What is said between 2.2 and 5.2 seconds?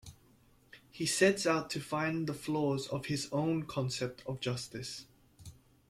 the flaws of his own concept of justice.